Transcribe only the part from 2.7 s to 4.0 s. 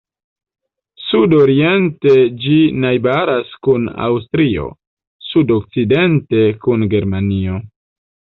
najbaras kun